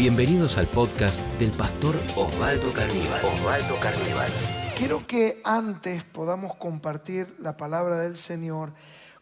[0.00, 3.22] Bienvenidos al podcast del pastor Osvaldo Carníbal.
[3.22, 4.30] Osvaldo Carníbal.
[4.74, 8.72] Quiero que antes podamos compartir la palabra del Señor.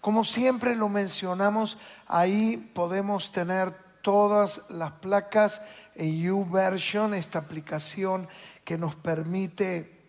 [0.01, 3.73] Como siempre lo mencionamos, ahí podemos tener
[4.03, 5.63] todas las placas
[5.97, 8.29] en YouVersion, esta aplicación
[8.63, 10.01] que nos permite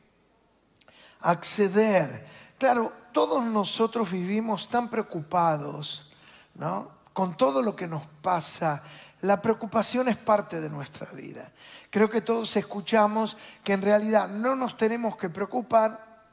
[1.21, 2.27] acceder.
[2.59, 6.11] Claro, todos nosotros vivimos tan preocupados,
[6.53, 6.99] ¿no?
[7.11, 8.83] Con todo lo que nos pasa
[9.21, 11.51] la preocupación es parte de nuestra vida.
[11.89, 16.27] Creo que todos escuchamos que en realidad no nos tenemos que preocupar,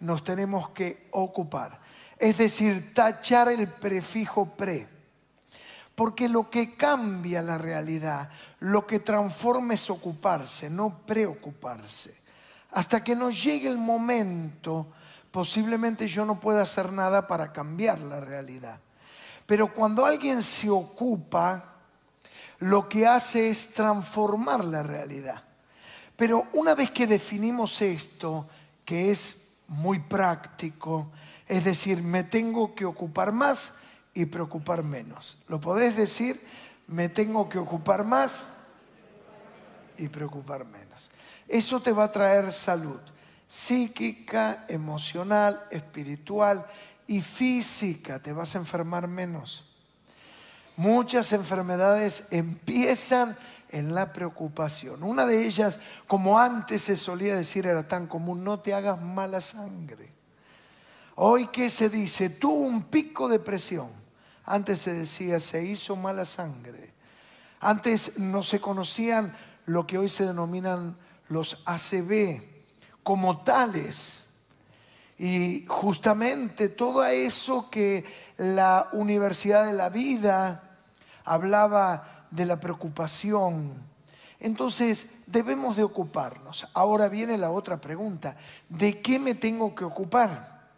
[0.00, 1.80] nos tenemos que ocupar.
[2.18, 4.88] Es decir, tachar el prefijo pre.
[5.94, 12.16] Porque lo que cambia la realidad, lo que transforma es ocuparse, no preocuparse.
[12.72, 14.86] Hasta que nos llegue el momento,
[15.30, 18.80] posiblemente yo no pueda hacer nada para cambiar la realidad.
[19.46, 21.71] Pero cuando alguien se ocupa,
[22.62, 25.42] lo que hace es transformar la realidad.
[26.16, 28.48] Pero una vez que definimos esto,
[28.84, 31.10] que es muy práctico,
[31.48, 33.78] es decir, me tengo que ocupar más
[34.14, 35.38] y preocupar menos.
[35.48, 36.40] ¿Lo podés decir?
[36.86, 38.48] Me tengo que ocupar más
[39.98, 41.10] y preocupar menos.
[41.48, 43.00] Eso te va a traer salud
[43.44, 46.64] psíquica, emocional, espiritual
[47.06, 48.20] y física.
[48.20, 49.71] Te vas a enfermar menos.
[50.76, 53.36] Muchas enfermedades empiezan
[53.68, 55.02] en la preocupación.
[55.02, 59.40] Una de ellas, como antes se solía decir, era tan común, no te hagas mala
[59.40, 60.10] sangre.
[61.16, 63.88] Hoy que se dice, tuvo un pico de presión.
[64.44, 66.92] Antes se decía, se hizo mala sangre.
[67.60, 69.34] Antes no se conocían
[69.66, 70.96] lo que hoy se denominan
[71.28, 72.42] los ACB
[73.02, 74.21] como tales.
[75.22, 78.04] Y justamente todo eso que
[78.38, 80.80] la Universidad de la Vida
[81.24, 83.72] hablaba de la preocupación.
[84.40, 86.66] Entonces debemos de ocuparnos.
[86.74, 88.36] Ahora viene la otra pregunta.
[88.68, 90.72] ¿De qué me tengo que ocupar?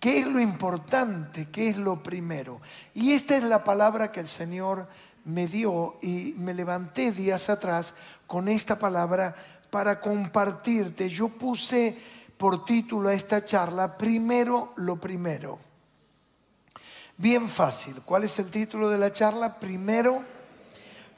[0.00, 1.48] ¿Qué es lo importante?
[1.52, 2.60] ¿Qué es lo primero?
[2.94, 4.88] Y esta es la palabra que el Señor
[5.24, 7.94] me dio y me levanté días atrás
[8.26, 9.36] con esta palabra
[9.70, 11.08] para compartirte.
[11.08, 11.96] Yo puse
[12.36, 15.58] por título a esta charla, primero lo primero.
[17.16, 18.02] Bien fácil.
[18.04, 19.58] ¿Cuál es el título de la charla?
[19.58, 20.22] Primero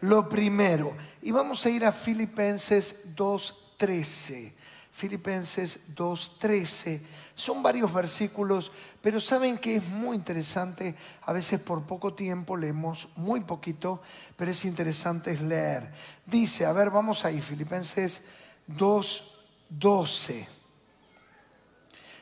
[0.02, 0.94] lo primero.
[1.22, 4.52] Y vamos a ir a Filipenses 2.13.
[4.92, 7.00] Filipenses 2.13.
[7.34, 8.72] Son varios versículos,
[9.02, 10.94] pero saben que es muy interesante.
[11.22, 14.00] A veces por poco tiempo leemos muy poquito,
[14.36, 15.90] pero es interesante leer.
[16.24, 18.22] Dice, a ver, vamos ahí, Filipenses
[18.68, 20.55] 2.12.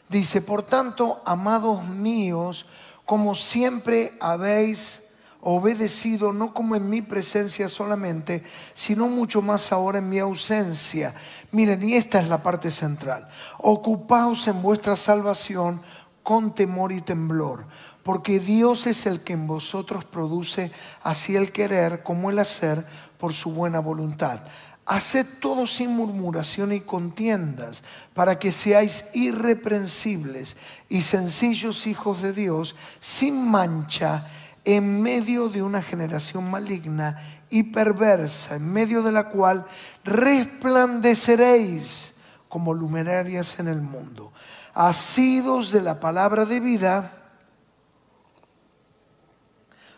[0.09, 2.67] Dice, por tanto, amados míos,
[3.05, 5.05] como siempre habéis
[5.47, 8.43] obedecido, no como en mi presencia solamente,
[8.73, 11.15] sino mucho más ahora en mi ausencia.
[11.53, 13.29] Miren, y esta es la parte central.
[13.59, 15.83] Ocupaos en vuestra salvación
[16.23, 17.67] con temor y temblor,
[18.03, 20.73] porque Dios es el que en vosotros produce
[21.03, 22.85] así el querer como el hacer
[23.19, 24.41] por su buena voluntad.
[24.87, 30.57] Haced todo sin murmuración y contiendas, para que seáis irreprensibles
[30.89, 34.27] y sencillos hijos de Dios, sin mancha,
[34.65, 37.17] en medio de una generación maligna
[37.51, 39.67] y perversa, en medio de la cual
[40.05, 42.15] resplandeceréis
[42.49, 44.33] como luminarias en el mundo,
[44.75, 47.11] asidos de la palabra de vida,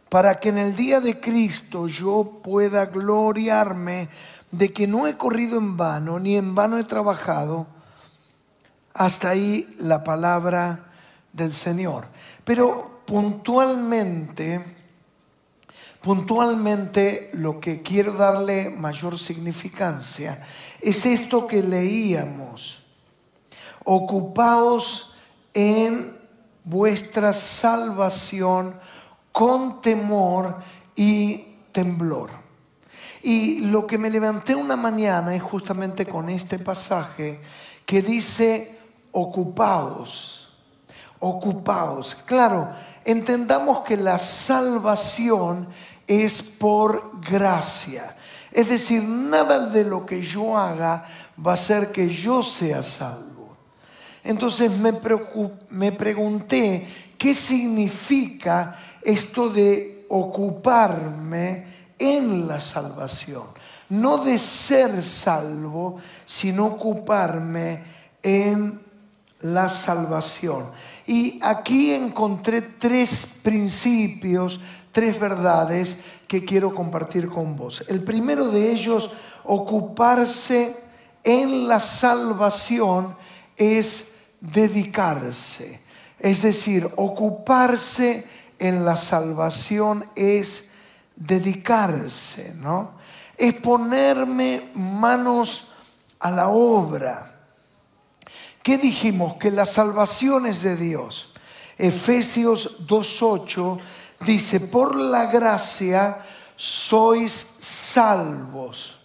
[0.08, 4.08] para que en el día de Cristo yo pueda gloriarme
[4.50, 7.66] de que no he corrido en vano, ni en vano he trabajado.
[8.94, 10.92] Hasta ahí la palabra
[11.32, 12.06] del Señor.
[12.44, 14.64] Pero puntualmente,
[16.00, 20.42] puntualmente lo que quiero darle mayor significancia
[20.80, 22.82] es esto que leíamos.
[23.84, 25.12] Ocupaos
[25.52, 26.16] en
[26.64, 28.78] vuestra salvación
[29.32, 30.56] con temor
[30.94, 32.45] y temblor.
[33.26, 37.40] Y lo que me levanté una mañana es justamente con este pasaje
[37.84, 38.78] que dice,
[39.10, 40.52] ocupaos,
[41.18, 42.14] ocupaos.
[42.24, 42.70] Claro,
[43.04, 45.66] entendamos que la salvación
[46.06, 48.14] es por gracia.
[48.52, 51.04] Es decir, nada de lo que yo haga
[51.44, 53.56] va a hacer que yo sea salvo.
[54.22, 54.94] Entonces me,
[55.70, 56.86] me pregunté,
[57.18, 61.74] ¿qué significa esto de ocuparme?
[61.98, 63.44] En la salvación.
[63.88, 67.84] No de ser salvo, sino ocuparme
[68.22, 68.80] en
[69.40, 70.66] la salvación.
[71.06, 74.60] Y aquí encontré tres principios,
[74.90, 77.84] tres verdades que quiero compartir con vos.
[77.88, 79.10] El primero de ellos,
[79.44, 80.74] ocuparse
[81.22, 83.14] en la salvación,
[83.56, 85.80] es dedicarse.
[86.18, 88.26] Es decir, ocuparse
[88.58, 90.70] en la salvación es
[91.16, 92.92] dedicarse, ¿no?
[93.36, 95.68] Es ponerme manos
[96.20, 97.34] a la obra.
[98.62, 99.34] ¿Qué dijimos?
[99.34, 101.32] Que la salvación es de Dios.
[101.78, 103.78] Efesios 2.8
[104.20, 106.24] dice, por la gracia
[106.56, 108.96] sois salvos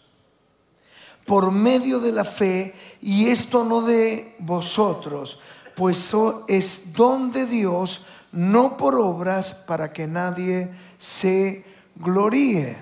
[1.31, 5.39] por medio de la fe, y esto no de vosotros,
[5.75, 6.13] pues
[6.49, 8.01] es don de Dios,
[8.33, 11.63] no por obras, para que nadie se
[11.95, 12.77] gloríe.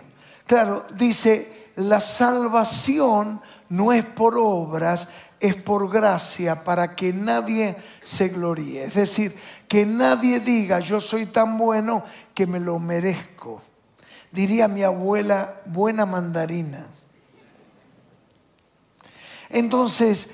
[0.45, 5.09] Claro, dice, la salvación no es por obras,
[5.39, 8.85] es por gracia, para que nadie se gloríe.
[8.85, 9.35] Es decir,
[9.67, 12.03] que nadie diga, yo soy tan bueno
[12.33, 13.61] que me lo merezco.
[14.31, 16.85] Diría mi abuela, buena mandarina.
[19.50, 20.31] Entonces,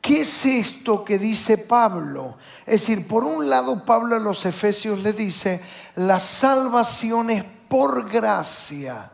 [0.00, 2.36] ¿qué es esto que dice Pablo?
[2.60, 5.60] Es decir, por un lado Pablo a los Efesios le dice,
[5.96, 9.10] la salvación es por gracia.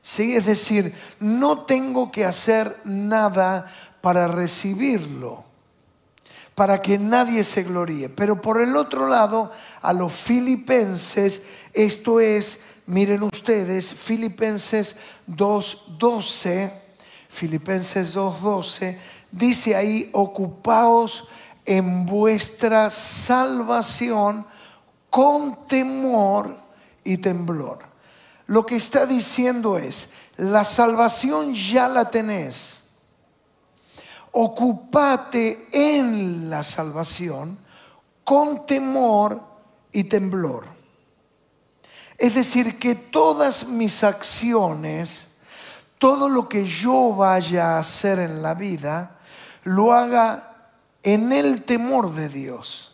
[0.00, 0.36] ¿Sí?
[0.36, 3.66] Es decir, no tengo que hacer nada
[4.00, 5.44] para recibirlo,
[6.54, 8.10] para que nadie se gloríe.
[8.10, 9.50] Pero por el otro lado,
[9.80, 11.42] a los filipenses,
[11.72, 14.96] esto es, miren ustedes, Filipenses
[15.26, 16.70] 2.12,
[17.30, 18.98] Filipenses 2.12,
[19.32, 21.28] dice ahí, ocupaos
[21.64, 24.46] en vuestra salvación
[25.08, 26.63] con temor
[27.04, 27.78] y temblor.
[28.46, 32.82] Lo que está diciendo es, la salvación ya la tenés.
[34.32, 37.58] Ocupate en la salvación
[38.24, 39.40] con temor
[39.92, 40.66] y temblor.
[42.18, 45.32] Es decir, que todas mis acciones,
[45.98, 49.18] todo lo que yo vaya a hacer en la vida,
[49.62, 50.72] lo haga
[51.02, 52.93] en el temor de Dios.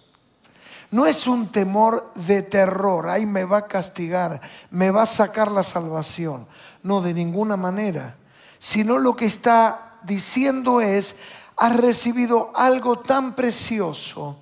[0.90, 4.40] No es un temor de terror, ay me va a castigar,
[4.70, 6.46] me va a sacar la salvación.
[6.82, 8.16] No, de ninguna manera.
[8.58, 11.16] Sino lo que está diciendo es,
[11.56, 14.38] has recibido algo tan precioso,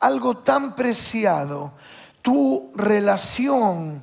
[0.00, 1.72] algo tan preciado,
[2.22, 4.02] tu relación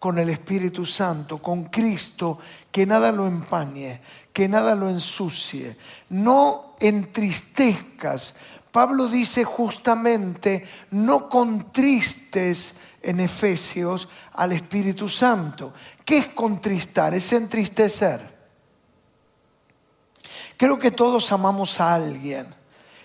[0.00, 2.38] con el Espíritu Santo, con Cristo,
[2.72, 4.00] que nada lo empañe,
[4.32, 5.76] que nada lo ensucie.
[6.08, 8.36] No entristezcas.
[8.72, 15.72] Pablo dice justamente, no contristes en Efesios al Espíritu Santo.
[16.04, 17.14] ¿Qué es contristar?
[17.14, 18.20] Es entristecer.
[20.56, 22.46] Creo que todos amamos a alguien.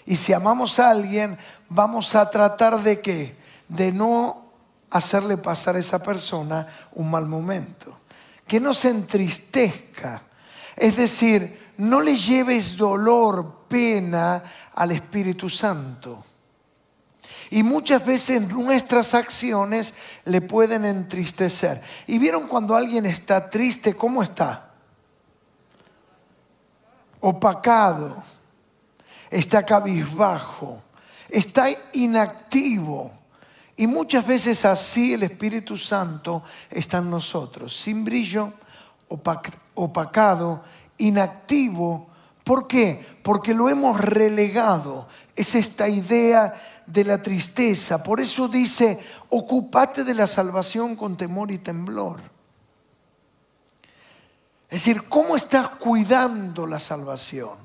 [0.06, 1.38] Y si amamos a alguien,
[1.70, 3.36] vamos a tratar de qué?
[3.68, 4.52] De no
[4.92, 7.98] hacerle pasar a esa persona un mal momento.
[8.46, 10.22] Que no se entristezca.
[10.76, 14.44] Es decir, no le lleves dolor, pena
[14.74, 16.24] al Espíritu Santo.
[17.50, 19.94] Y muchas veces nuestras acciones
[20.26, 21.82] le pueden entristecer.
[22.08, 24.72] ¿Y vieron cuando alguien está triste, cómo está?
[27.20, 28.24] Opacado,
[29.30, 30.82] está cabizbajo,
[31.30, 33.12] está inactivo.
[33.78, 38.54] Y muchas veces así el Espíritu Santo está en nosotros, sin brillo,
[39.08, 40.64] opacado,
[40.98, 42.08] inactivo.
[42.44, 43.18] ¿Por qué?
[43.24, 45.08] Porque lo hemos relegado.
[45.36, 46.54] Es esta idea
[46.86, 48.04] de la tristeza.
[48.04, 52.22] Por eso dice, ocupate de la salvación con temor y temblor.
[54.70, 57.58] Es decir, ¿cómo estás cuidando la salvación?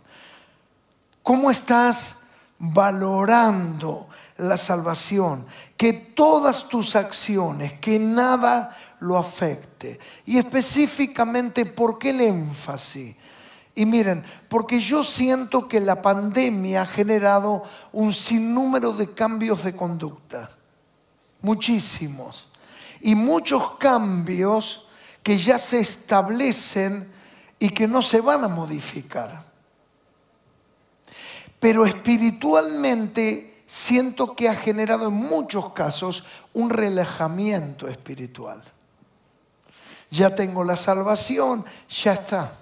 [1.22, 2.20] ¿Cómo estás
[2.60, 9.98] valorando la salvación, que todas tus acciones, que nada lo afecte.
[10.26, 13.16] Y específicamente, ¿por qué el énfasis?
[13.74, 19.74] Y miren, porque yo siento que la pandemia ha generado un sinnúmero de cambios de
[19.74, 20.50] conducta,
[21.40, 22.48] muchísimos,
[23.00, 24.86] y muchos cambios
[25.22, 27.10] que ya se establecen
[27.58, 29.44] y que no se van a modificar.
[31.58, 38.62] Pero espiritualmente siento que ha generado en muchos casos un relajamiento espiritual.
[40.10, 42.52] Ya tengo la salvación, ya está.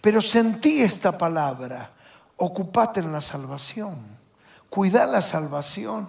[0.00, 1.90] Pero sentí esta palabra,
[2.36, 3.96] ocupate en la salvación,
[4.68, 6.08] cuida la salvación.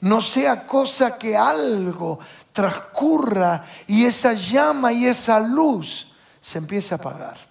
[0.00, 2.20] No sea cosa que algo
[2.52, 7.47] transcurra y esa llama y esa luz se empiece a apagar.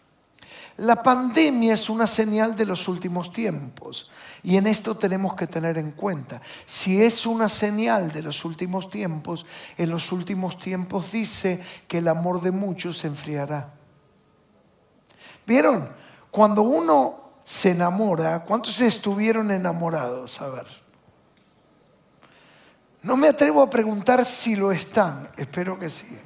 [0.77, 4.11] La pandemia es una señal de los últimos tiempos.
[4.43, 6.39] Y en esto tenemos que tener en cuenta.
[6.65, 12.07] Si es una señal de los últimos tiempos, en los últimos tiempos dice que el
[12.07, 13.73] amor de muchos se enfriará.
[15.47, 15.89] ¿Vieron?
[16.29, 20.39] Cuando uno se enamora, ¿cuántos estuvieron enamorados?
[20.41, 20.67] A ver.
[23.01, 26.19] No me atrevo a preguntar si lo están, espero que sí.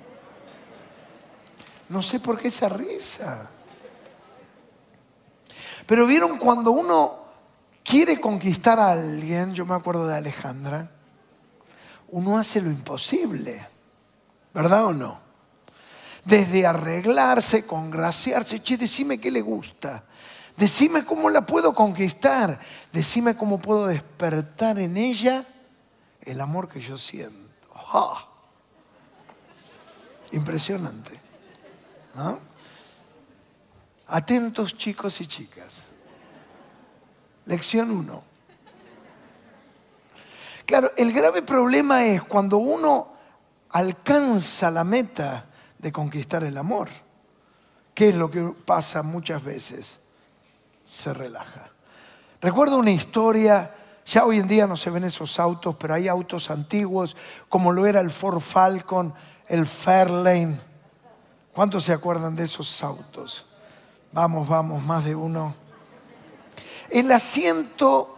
[1.87, 3.49] No sé por qué esa risa.
[5.85, 7.21] Pero vieron cuando uno
[7.83, 10.89] quiere conquistar a alguien, yo me acuerdo de Alejandra,
[12.09, 13.65] uno hace lo imposible,
[14.53, 15.19] ¿verdad o no?
[16.25, 20.03] Desde arreglarse, congraciarse, che, decime qué le gusta,
[20.55, 22.59] decime cómo la puedo conquistar,
[22.91, 25.45] decime cómo puedo despertar en ella
[26.21, 27.41] el amor que yo siento.
[30.31, 31.19] Impresionante.
[34.13, 35.87] Atentos chicos y chicas.
[37.45, 38.23] Lección 1.
[40.65, 43.13] Claro, el grave problema es cuando uno
[43.69, 45.45] alcanza la meta
[45.77, 46.89] de conquistar el amor.
[47.93, 50.01] ¿Qué es lo que pasa muchas veces?
[50.83, 51.69] Se relaja.
[52.41, 53.73] Recuerdo una historia,
[54.05, 57.15] ya hoy en día no se ven esos autos, pero hay autos antiguos,
[57.47, 59.13] como lo era el Ford Falcon,
[59.47, 60.59] el Fairlane.
[61.53, 63.45] ¿Cuántos se acuerdan de esos autos?
[64.13, 65.53] Vamos, vamos, más de uno.
[66.89, 68.17] El asiento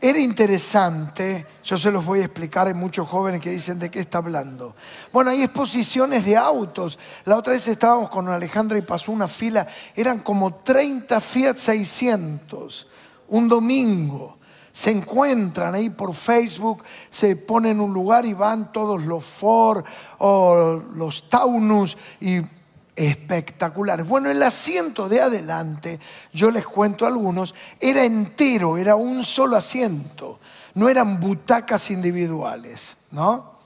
[0.00, 4.00] era interesante, yo se los voy a explicar, hay muchos jóvenes que dicen de qué
[4.00, 4.74] está hablando.
[5.12, 6.98] Bueno, hay exposiciones de autos.
[7.26, 12.88] La otra vez estábamos con Alejandra y pasó una fila, eran como 30 Fiat 600,
[13.28, 14.38] un domingo.
[14.72, 19.84] Se encuentran ahí por Facebook, se ponen en un lugar y van todos los Ford
[20.18, 22.40] o los Taunus y
[23.08, 24.06] espectaculares.
[24.06, 25.98] Bueno, el asiento de adelante,
[26.34, 30.38] yo les cuento algunos, era entero, era un solo asiento,
[30.74, 33.58] no eran butacas individuales, ¿no?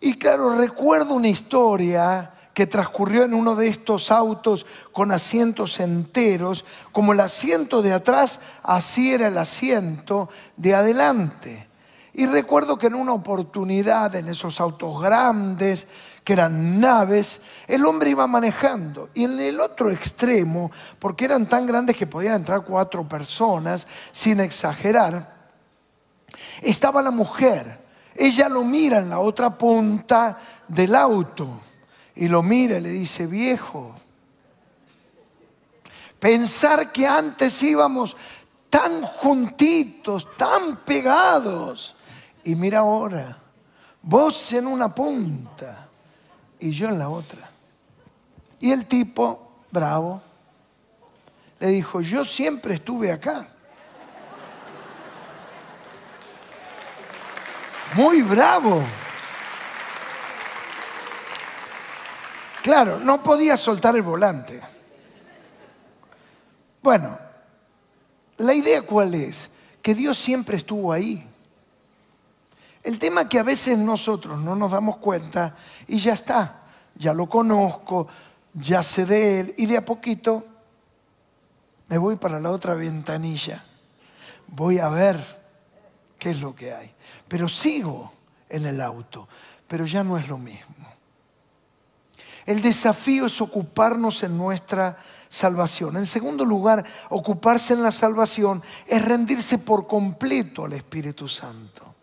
[0.00, 6.64] Y claro, recuerdo una historia que transcurrió en uno de estos autos con asientos enteros,
[6.92, 11.68] como el asiento de atrás, así era el asiento de adelante.
[12.14, 15.88] Y recuerdo que en una oportunidad en esos autos grandes,
[16.24, 19.10] que eran naves, el hombre iba manejando.
[19.12, 24.40] Y en el otro extremo, porque eran tan grandes que podían entrar cuatro personas, sin
[24.40, 25.34] exagerar,
[26.62, 27.84] estaba la mujer.
[28.16, 31.60] Ella lo mira en la otra punta del auto
[32.14, 33.94] y lo mira y le dice, viejo,
[36.18, 38.16] pensar que antes íbamos
[38.70, 41.96] tan juntitos, tan pegados,
[42.44, 43.36] y mira ahora,
[44.02, 45.88] vos en una punta
[46.64, 47.50] y yo en la otra.
[48.58, 50.22] Y el tipo, bravo,
[51.60, 53.46] le dijo, yo siempre estuve acá.
[57.94, 58.82] Muy bravo.
[62.62, 64.58] Claro, no podía soltar el volante.
[66.82, 67.18] Bueno,
[68.38, 69.50] la idea cuál es?
[69.82, 71.28] Que Dios siempre estuvo ahí.
[72.84, 75.56] El tema que a veces nosotros no nos damos cuenta
[75.88, 76.64] y ya está,
[76.94, 78.06] ya lo conozco,
[78.52, 80.44] ya sé de él y de a poquito
[81.88, 83.64] me voy para la otra ventanilla.
[84.48, 85.18] Voy a ver
[86.18, 86.94] qué es lo que hay.
[87.26, 88.12] Pero sigo
[88.50, 89.28] en el auto,
[89.66, 90.74] pero ya no es lo mismo.
[92.44, 94.98] El desafío es ocuparnos en nuestra
[95.28, 95.96] salvación.
[95.96, 101.93] En segundo lugar, ocuparse en la salvación es rendirse por completo al Espíritu Santo.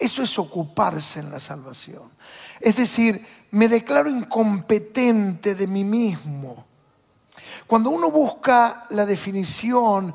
[0.00, 2.10] Eso es ocuparse en la salvación.
[2.58, 6.64] Es decir, me declaro incompetente de mí mismo.
[7.66, 10.14] Cuando uno busca la definición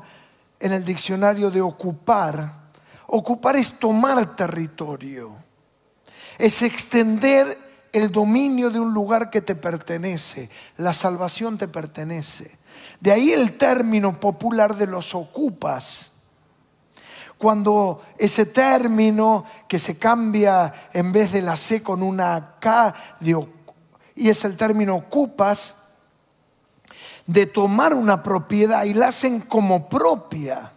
[0.58, 2.52] en el diccionario de ocupar,
[3.06, 5.36] ocupar es tomar territorio,
[6.36, 7.56] es extender
[7.92, 12.58] el dominio de un lugar que te pertenece, la salvación te pertenece.
[12.98, 16.15] De ahí el término popular de los ocupas
[17.38, 22.94] cuando ese término que se cambia en vez de la C con una K
[24.14, 25.82] y es el término ocupas,
[27.26, 30.72] de tomar una propiedad y la hacen como propia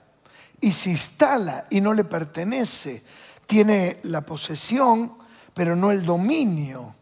[0.60, 3.04] y se instala y no le pertenece.
[3.46, 5.14] Tiene la posesión,
[5.54, 6.96] pero no el dominio,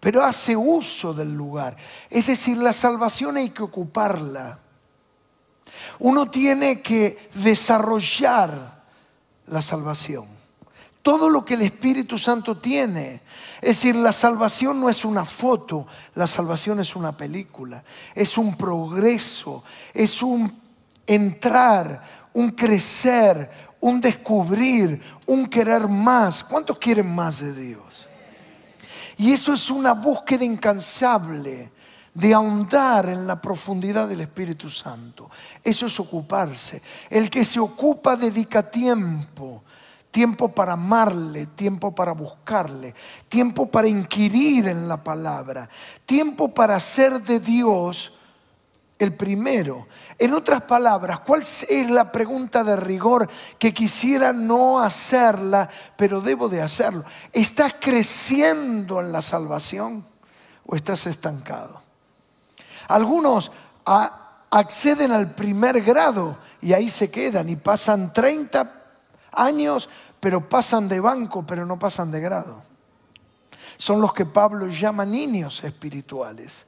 [0.00, 1.76] pero hace uso del lugar.
[2.10, 4.58] Es decir, la salvación hay que ocuparla.
[6.00, 8.77] Uno tiene que desarrollar
[9.50, 10.26] la salvación.
[11.00, 13.22] todo lo que el Espíritu Santo tiene.
[13.62, 17.82] Es decir, la salvación no es una foto, la salvación es una película,
[18.14, 19.64] es un progreso,
[19.94, 20.52] es un
[21.06, 22.02] entrar,
[22.34, 23.50] un crecer,
[23.80, 26.44] un descubrir, un querer más.
[26.44, 28.10] ¿Cuántos quieren más de Dios?
[29.16, 31.70] Y eso es una búsqueda incansable
[32.18, 35.30] de ahondar en la profundidad del Espíritu Santo.
[35.62, 36.82] Eso es ocuparse.
[37.08, 39.62] El que se ocupa dedica tiempo
[40.10, 42.94] tiempo para amarle, tiempo para buscarle,
[43.28, 45.68] tiempo para inquirir en la palabra,
[46.06, 48.14] tiempo para hacer de Dios
[48.98, 49.86] el primero.
[50.18, 56.48] En otras palabras, ¿cuál es la pregunta de rigor que quisiera no hacerla, pero debo
[56.48, 57.04] de hacerlo?
[57.32, 60.04] ¿Estás creciendo en la salvación
[60.66, 61.87] o estás estancado?
[62.88, 63.52] Algunos
[64.50, 68.72] acceden al primer grado y ahí se quedan y pasan 30
[69.32, 72.62] años, pero pasan de banco, pero no pasan de grado.
[73.76, 76.66] Son los que Pablo llama niños espirituales,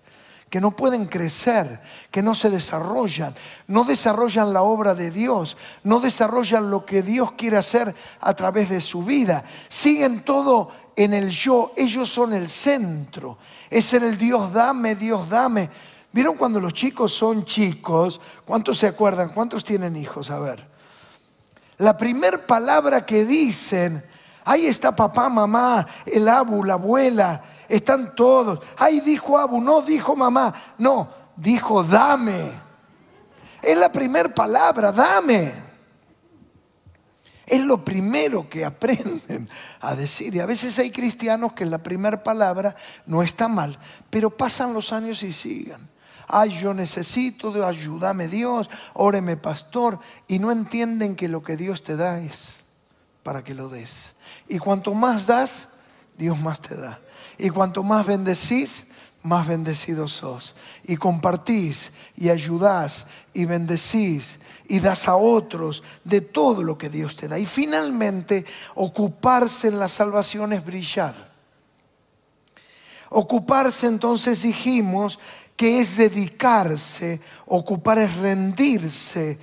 [0.49, 3.35] que no pueden crecer, que no se desarrollan,
[3.67, 8.69] no desarrollan la obra de Dios, no desarrollan lo que Dios quiere hacer a través
[8.69, 9.45] de su vida.
[9.69, 13.39] Siguen todo en el yo, ellos son el centro.
[13.71, 15.71] Es el Dios dame, Dios dame.
[16.12, 18.21] ¿Vieron cuando los chicos son chicos?
[18.45, 19.31] ¿Cuántos se acuerdan?
[19.31, 20.31] ¿Cuántos tienen hijos?
[20.31, 20.71] A ver
[21.81, 24.05] la primera palabra que dicen,
[24.45, 28.61] ahí está papá, mamá, el abu, la abuela, están todos.
[28.76, 32.52] Ahí dijo abu, no dijo mamá, no, dijo dame.
[33.62, 35.52] Es la primera palabra, dame.
[37.47, 39.49] Es lo primero que aprenden
[39.81, 40.35] a decir.
[40.35, 42.76] Y a veces hay cristianos que la primera palabra
[43.07, 43.79] no está mal,
[44.11, 45.81] pero pasan los años y sigan
[46.33, 51.83] ay, yo necesito, de ayúdame Dios, óreme pastor, y no entienden que lo que Dios
[51.83, 52.61] te da es
[53.23, 54.15] para que lo des.
[54.49, 55.71] Y cuanto más das,
[56.17, 57.01] Dios más te da.
[57.39, 58.89] Y cuanto más bendecís,
[59.23, 60.55] más bendecidos sos.
[60.85, 67.17] Y compartís y ayudás y bendecís y das a otros de todo lo que Dios
[67.17, 67.39] te da.
[67.39, 68.45] Y finalmente,
[68.77, 71.31] ocuparse en la salvación es brillar.
[73.09, 75.19] Ocuparse entonces dijimos
[75.61, 79.38] que es dedicarse, ocupar es rendirse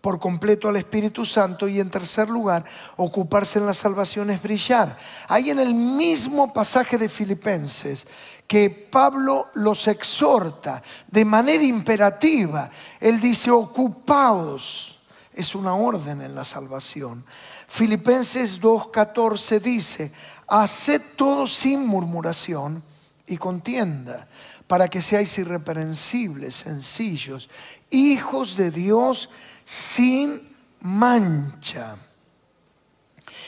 [0.00, 4.96] por completo al Espíritu Santo y en tercer lugar, ocuparse en la salvación es brillar.
[5.26, 8.06] Hay en el mismo pasaje de Filipenses
[8.46, 12.70] que Pablo los exhorta de manera imperativa.
[13.00, 15.00] Él dice, ocupaos.
[15.34, 17.24] Es una orden en la salvación.
[17.66, 20.12] Filipenses 2.14 dice,
[20.46, 22.91] haced todo sin murmuración
[23.32, 24.28] y contienda
[24.66, 27.48] para que seáis irreprensibles, sencillos,
[27.90, 29.30] hijos de Dios
[29.64, 30.40] sin
[30.80, 31.96] mancha.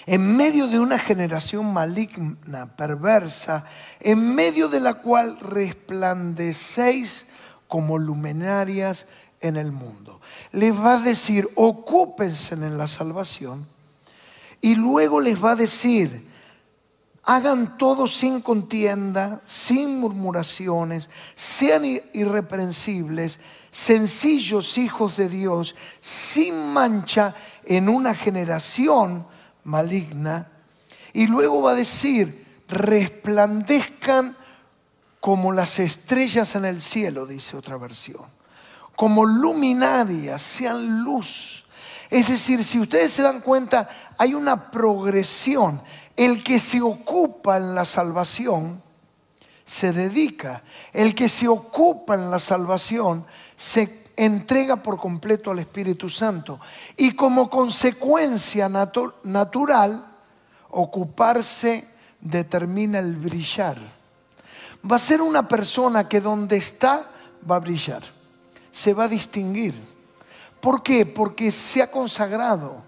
[0.07, 3.67] En medio de una generación maligna, perversa,
[4.01, 7.29] en medio de la cual resplandecéis
[7.69, 9.07] como luminarias
[9.41, 10.21] en el mundo.
[10.53, 13.67] Les va a decir, ocúpense en la salvación
[14.61, 16.34] y luego les va a decir,
[17.27, 27.35] Hagan todo sin contienda, sin murmuraciones, sean irreprensibles, sencillos hijos de Dios, sin mancha
[27.65, 29.27] en una generación
[29.65, 30.49] maligna.
[31.15, 34.37] Y luego va a decir, resplandezcan
[35.19, 38.27] como las estrellas en el cielo, dice otra versión,
[38.95, 41.65] como luminarias, sean luz.
[42.11, 45.81] Es decir, si ustedes se dan cuenta, hay una progresión
[46.17, 48.83] el que se ocupa en la salvación
[49.65, 50.63] se dedica.
[50.93, 53.25] El que se ocupa en la salvación
[53.57, 56.61] se entrega por completo al Espíritu Santo.
[56.97, 60.05] Y como consecuencia natural,
[60.71, 61.89] ocuparse
[62.21, 63.79] determina el brillar.
[64.91, 67.11] Va a ser una persona que donde está
[67.49, 68.03] va a brillar,
[68.71, 69.75] se va a distinguir.
[70.61, 71.07] ¿Por qué?
[71.07, 72.83] Porque se ha consagrado,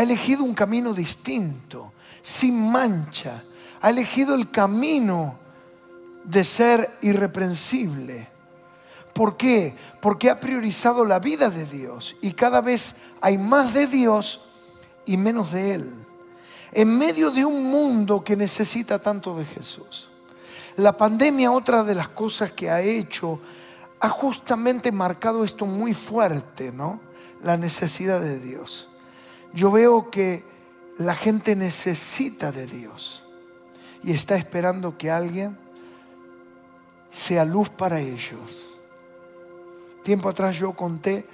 [0.00, 3.44] ha elegido un camino distinto sin mancha.
[3.82, 5.38] Ha elegido el camino
[6.24, 8.26] de ser irreprensible.
[9.12, 9.76] ¿Por qué?
[10.00, 14.40] Porque ha priorizado la vida de Dios y cada vez hay más de Dios
[15.04, 15.94] y menos de Él.
[16.72, 20.08] En medio de un mundo que necesita tanto de Jesús.
[20.76, 23.38] La pandemia, otra de las cosas que ha hecho,
[24.00, 27.00] ha justamente marcado esto muy fuerte, ¿no?
[27.42, 28.89] La necesidad de Dios.
[29.52, 30.44] Yo veo que
[30.98, 33.24] la gente necesita de Dios
[34.02, 35.56] y está esperando que alguien
[37.10, 38.80] sea luz para ellos.
[40.02, 41.26] Tiempo atrás yo conté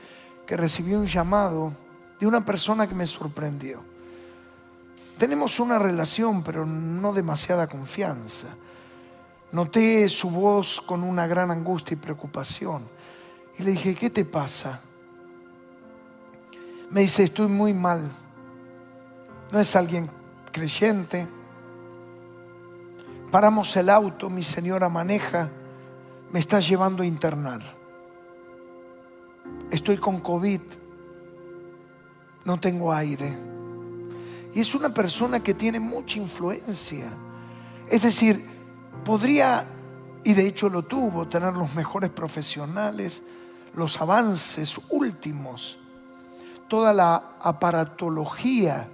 [0.46, 1.72] que recibí un llamado
[2.18, 3.80] de una persona que me sorprendió.
[5.18, 8.48] tenemos una relación, pero no demasiada confianza.
[9.52, 12.86] Noté su voz con una gran angustia y preocupación.
[13.58, 14.80] Y le dije, ¿qué te pasa?
[16.90, 18.08] Me dice, estoy muy mal.
[19.50, 20.08] No es alguien
[20.52, 21.28] creyente.
[23.30, 25.50] Paramos el auto, mi señora maneja,
[26.30, 27.60] me está llevando a internar.
[29.70, 30.60] Estoy con COVID,
[32.44, 33.36] no tengo aire.
[34.54, 37.12] Y es una persona que tiene mucha influencia.
[37.88, 38.42] Es decir,
[39.04, 39.66] podría,
[40.24, 43.22] y de hecho lo tuvo, tener los mejores profesionales,
[43.74, 45.78] los avances últimos,
[46.68, 48.88] toda la aparatología.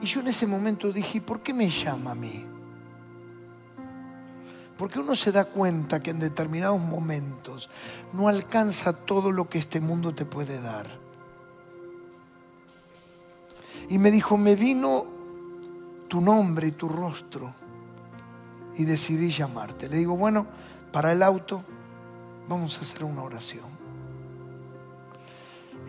[0.00, 2.46] Y yo en ese momento dije, ¿por qué me llama a mí?
[4.76, 7.68] Porque uno se da cuenta que en determinados momentos
[8.14, 10.86] no alcanza todo lo que este mundo te puede dar.
[13.90, 15.04] Y me dijo, me vino
[16.08, 17.52] tu nombre y tu rostro
[18.76, 19.88] y decidí llamarte.
[19.88, 20.46] Le digo, bueno,
[20.92, 21.62] para el auto
[22.48, 23.79] vamos a hacer una oración.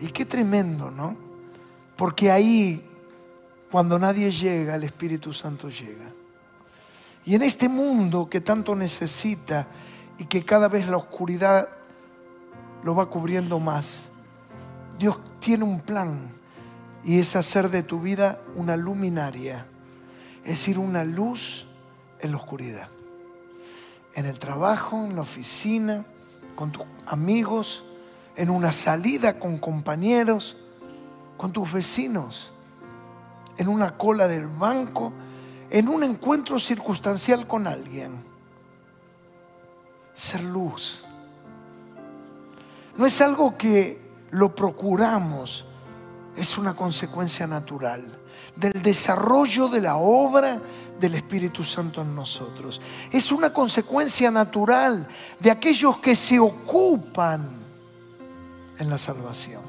[0.02, 1.16] Y qué tremendo, ¿no?
[1.96, 2.84] Porque ahí,
[3.70, 6.10] cuando nadie llega, el Espíritu Santo llega.
[7.24, 9.68] Y en este mundo que tanto necesita
[10.18, 11.68] y que cada vez la oscuridad
[12.82, 14.10] lo va cubriendo más,
[14.98, 16.32] Dios tiene un plan
[17.04, 19.68] y es hacer de tu vida una luminaria,
[20.42, 21.68] es decir, una luz
[22.18, 22.88] en la oscuridad.
[24.14, 26.04] En el trabajo, en la oficina,
[26.56, 27.84] con tus amigos,
[28.36, 30.56] en una salida con compañeros,
[31.36, 32.52] con tus vecinos,
[33.58, 35.12] en una cola del banco
[35.72, 38.12] en un encuentro circunstancial con alguien.
[40.12, 41.06] Ser luz.
[42.94, 43.98] No es algo que
[44.32, 45.64] lo procuramos,
[46.36, 48.18] es una consecuencia natural
[48.54, 50.60] del desarrollo de la obra
[51.00, 52.78] del Espíritu Santo en nosotros.
[53.10, 55.08] Es una consecuencia natural
[55.40, 57.61] de aquellos que se ocupan
[58.82, 59.62] en la salvación.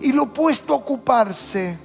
[0.00, 1.78] Y lo opuesto a ocuparse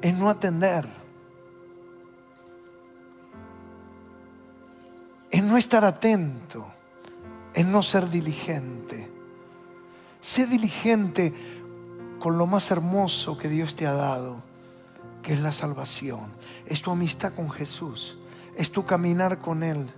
[0.00, 0.86] en no atender,
[5.30, 6.66] en no estar atento,
[7.52, 9.10] en no ser diligente.
[10.20, 11.34] Sé diligente
[12.18, 14.36] con lo más hermoso que Dios te ha dado,
[15.22, 16.32] que es la salvación.
[16.66, 18.18] Es tu amistad con Jesús,
[18.56, 19.90] es tu caminar con Él.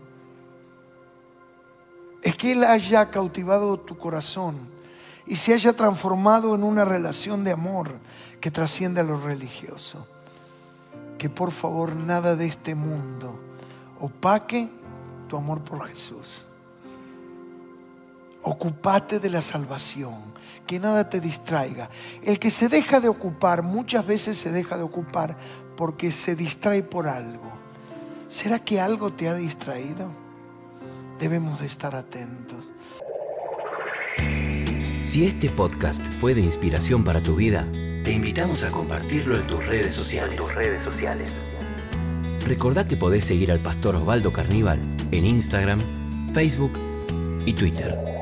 [2.29, 4.55] Es que Él haya cautivado tu corazón
[5.27, 7.89] y se haya transformado en una relación de amor
[8.39, 10.07] que trasciende a lo religioso.
[11.17, 13.41] Que por favor nada de este mundo
[14.01, 14.69] opaque
[15.27, 16.49] tu amor por Jesús.
[18.43, 20.17] Ocupate de la salvación,
[20.67, 21.89] que nada te distraiga.
[22.23, 25.35] El que se deja de ocupar muchas veces se deja de ocupar
[25.79, 27.51] porque se distrae por algo.
[28.29, 30.28] ¿Será que algo te ha distraído?
[31.19, 32.71] Debemos de estar atentos.
[35.03, 37.67] Si este podcast fue de inspiración para tu vida,
[38.05, 40.37] te invitamos a compartirlo en tus redes sociales.
[40.37, 41.35] tus redes sociales.
[42.47, 45.81] Recordá que podés seguir al pastor Osvaldo Carníbal en Instagram,
[46.33, 46.73] Facebook
[47.47, 48.18] y Twitter.